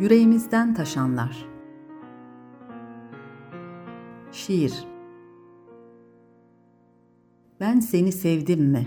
[0.00, 1.46] Yüreğimizden taşanlar.
[4.32, 4.74] Şiir
[7.60, 8.86] Ben seni sevdim mi?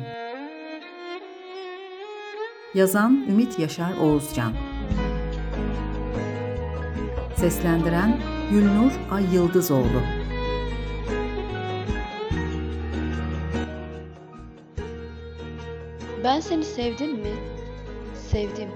[2.73, 4.53] Yazan Ümit Yaşar Oğuzcan
[7.35, 8.19] Seslendiren
[8.51, 10.01] Gülnur Ay Yıldızoğlu
[16.23, 17.33] Ben seni sevdim mi?
[18.15, 18.69] Sevdim.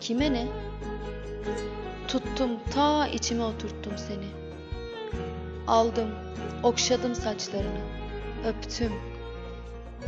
[0.00, 0.46] Kime ne?
[2.08, 4.26] Tuttum ta içime oturttum seni.
[5.66, 6.10] Aldım,
[6.62, 7.80] okşadım saçlarını,
[8.46, 8.92] öptüm.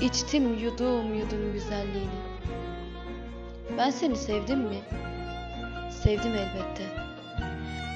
[0.01, 2.20] İçtim yudum yudum güzelliğini.
[3.79, 4.79] Ben seni sevdim mi?
[6.02, 6.84] Sevdim elbette.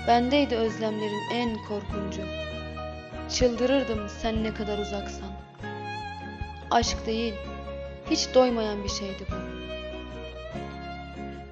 [0.09, 2.23] Bendeydi özlemlerin en korkuncu.
[3.31, 5.31] Çıldırırdım sen ne kadar uzaksan.
[6.71, 7.35] Aşk değil,
[8.11, 9.35] hiç doymayan bir şeydi bu.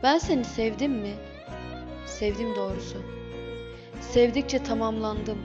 [0.03, 1.15] Ben seni sevdim mi?
[2.19, 2.99] Sevdim doğrusu.
[4.01, 5.39] Sevdikçe tamamlandım,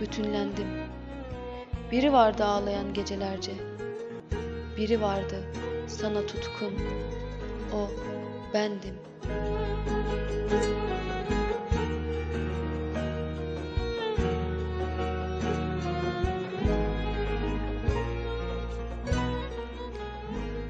[0.00, 0.66] bütünlendim.
[1.92, 3.52] Biri vardı ağlayan gecelerce.
[4.76, 5.44] Biri vardı
[5.86, 6.72] sana tutkun.
[7.74, 7.90] O
[8.54, 8.94] bendim.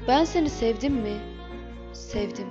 [0.07, 1.17] Ben seni sevdim mi?
[1.93, 2.47] Sevdim.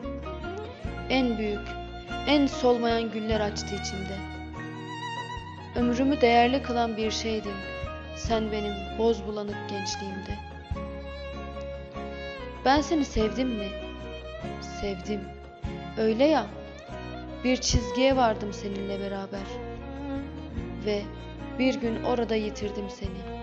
[1.11, 1.86] En büyük,
[2.27, 4.17] en solmayan güller açtı içimde.
[5.77, 7.55] Ömrümü değerli kılan bir şeydin.
[8.17, 10.39] Sen benim boz bulanık gençliğimde.
[12.65, 13.69] Ben seni sevdim mi?
[14.81, 15.21] Sevdim.
[15.99, 16.47] Öyle ya,
[17.45, 19.47] bir çizgiye vardım seninle beraber.
[20.87, 21.03] Ve
[21.59, 23.37] bir gün orada yitirdim seni.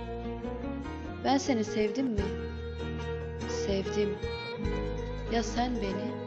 [1.23, 2.23] Ben seni sevdim mi?
[3.50, 4.18] Sevdim.
[5.31, 6.22] Ya sen beni?